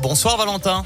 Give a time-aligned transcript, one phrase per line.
[0.00, 0.84] Bonsoir Valentin.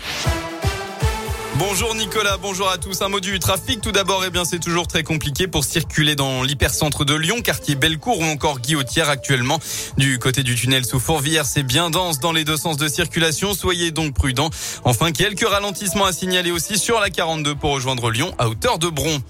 [1.59, 3.03] Bonjour Nicolas, bonjour à tous.
[3.03, 4.25] Un mot du trafic tout d'abord.
[4.27, 8.25] Eh bien, c'est toujours très compliqué pour circuler dans l'hypercentre de Lyon, quartier Bellecour ou
[8.25, 9.59] encore Guillotière actuellement.
[9.99, 13.53] Du côté du tunnel sous Fourvière, c'est bien dense dans les deux sens de circulation.
[13.53, 14.51] Soyez donc prudents.
[14.85, 18.89] Enfin, quelques ralentissements à signaler aussi sur la 42 pour rejoindre Lyon à hauteur de
[18.89, 19.21] Bron.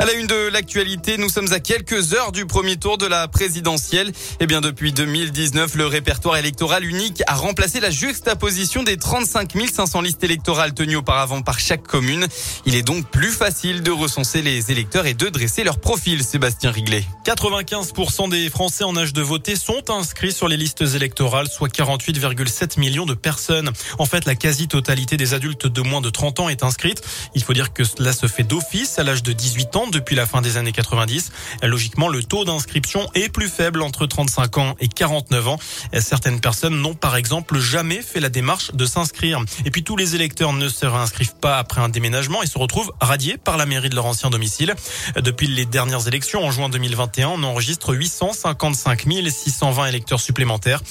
[0.00, 3.28] À la une de l'actualité, nous sommes à quelques heures du premier tour de la
[3.28, 4.12] présidentielle.
[4.40, 10.00] Eh bien, depuis 2019, le répertoire électoral unique a remplacé la juxtaposition des 35 500
[10.00, 12.26] listes électorales tenues auparavant par chaque commune.
[12.64, 16.70] Il est donc plus facile de recenser les électeurs et de dresser leur profil, Sébastien
[16.70, 17.04] Riglet.
[17.26, 22.80] 95% des Français en âge de voter sont inscrits sur les listes électorales, soit 48,7
[22.80, 23.70] millions de personnes.
[23.98, 27.02] En fait, la quasi-totalité des adultes de moins de 30 ans est inscrite.
[27.34, 30.26] Il faut dire que cela se fait d'office à l'âge de 18 ans depuis la
[30.26, 31.32] fin des années 90.
[31.62, 35.58] Logiquement, le taux d'inscription est plus faible entre 35 ans et 49 ans.
[35.98, 39.42] Certaines personnes n'ont par exemple jamais fait la démarche de s'inscrire.
[39.64, 42.92] Et puis tous les électeurs ne se réinscrivent pas après un déménagement et se retrouvent
[43.00, 44.74] radiés par la mairie de leur ancien domicile.
[45.16, 50.82] Depuis les dernières élections en juin 2021, on enregistre 855 620 électeurs supplémentaires.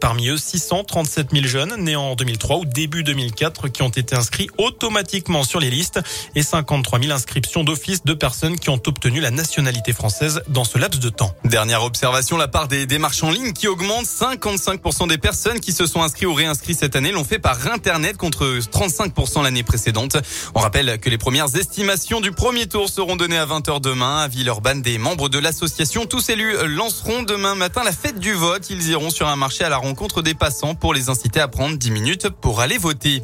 [0.00, 4.48] Parmi eux, 637 000 jeunes nés en 2003 ou début 2004 qui ont été inscrits
[4.58, 6.00] automatiquement sur les listes
[6.34, 10.76] et 53 000 inscriptions d'office de personnes qui ont obtenu la nationalité française dans ce
[10.76, 11.34] laps de temps.
[11.44, 14.04] Dernière observation, la part des démarches en ligne qui augmente.
[14.04, 18.16] 55% des personnes qui se sont inscrits ou réinscrits cette année l'ont fait par Internet
[18.16, 20.16] contre 35% l'année précédente.
[20.54, 24.28] On rappelle que les premières estimations du premier tour seront données à 20h demain à
[24.28, 24.82] Villeurbanne.
[24.82, 28.68] Des membres de l'association Tous élus lanceront demain matin la fête du vote.
[28.68, 31.76] Ils iront sur un marché à la rencontre des passants pour les inciter à prendre
[31.76, 33.22] 10 minutes pour aller voter.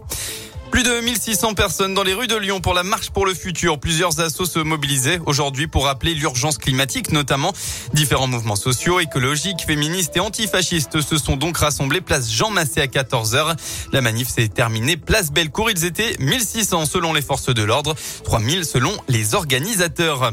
[0.70, 3.80] Plus de 1600 personnes dans les rues de Lyon pour la marche pour le futur.
[3.80, 7.52] Plusieurs assos se mobilisaient aujourd'hui pour rappeler l'urgence climatique, notamment.
[7.92, 12.86] Différents mouvements sociaux, écologiques, féministes et antifascistes se sont donc rassemblés place Jean Massé à
[12.86, 13.56] 14h.
[13.92, 15.70] La manif s'est terminée place Bellecour.
[15.70, 20.32] Ils étaient 1600 selon les forces de l'ordre, 3000 selon les organisateurs.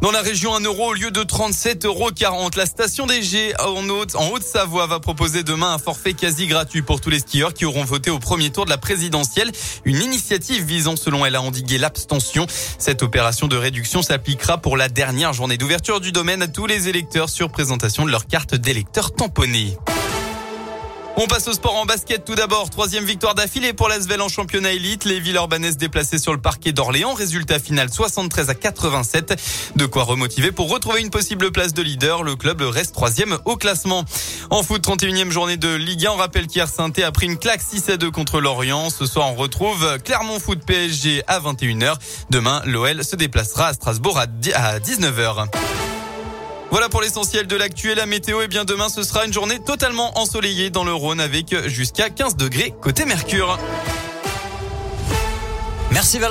[0.00, 2.10] Dans la région, 1 euro au lieu de 37,40 euros.
[2.56, 7.10] La station des G en Haute-Savoie va proposer demain un forfait quasi gratuit pour tous
[7.10, 9.50] les skieurs qui auront voté au premier tour de la présidentielle.
[9.84, 12.46] Une initiative visant, selon elle, à endiguer l'abstention.
[12.78, 16.88] Cette opération de réduction s'appliquera pour la dernière journée d'ouverture du domaine à tous les
[16.88, 19.76] électeurs sur présentation de leur carte d'électeur tamponnée.
[21.20, 22.70] On passe au sport en basket tout d'abord.
[22.70, 25.04] Troisième victoire d'affilée pour l'Asvel en championnat élite.
[25.04, 27.12] Les villes urbanaises déplacées sur le parquet d'Orléans.
[27.12, 29.34] Résultat final 73 à 87.
[29.74, 32.22] De quoi remotiver pour retrouver une possible place de leader.
[32.22, 34.04] Le club reste troisième au classement.
[34.50, 36.12] En foot, 31e journée de Ligue 1.
[36.12, 38.88] On rappelle qu'hier saint a pris une claque 6 à 2 contre Lorient.
[38.88, 41.96] Ce soir, on retrouve Clermont Foot PSG à 21h.
[42.30, 44.26] Demain, l'OL se déplacera à Strasbourg à
[44.78, 45.48] 19h.
[46.70, 48.42] Voilà pour l'essentiel de l'actu et la météo.
[48.42, 52.36] Et bien demain, ce sera une journée totalement ensoleillée dans le Rhône avec jusqu'à 15
[52.36, 53.58] degrés côté Mercure.
[55.90, 56.26] Merci Valentin.